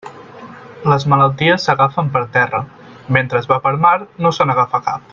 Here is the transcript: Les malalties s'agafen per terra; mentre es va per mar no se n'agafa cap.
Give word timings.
Les 0.91 1.03
malalties 1.13 1.67
s'agafen 1.69 2.09
per 2.17 2.23
terra; 2.39 2.63
mentre 3.19 3.43
es 3.45 3.51
va 3.55 3.63
per 3.67 3.75
mar 3.87 3.97
no 4.27 4.37
se 4.39 4.51
n'agafa 4.53 4.87
cap. 4.91 5.07